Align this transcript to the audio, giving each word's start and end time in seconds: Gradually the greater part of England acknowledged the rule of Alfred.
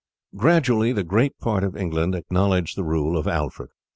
Gradually 0.35 0.91
the 0.93 1.03
greater 1.03 1.35
part 1.39 1.63
of 1.63 1.77
England 1.77 2.15
acknowledged 2.15 2.75
the 2.75 2.83
rule 2.83 3.15
of 3.15 3.27
Alfred. 3.27 3.69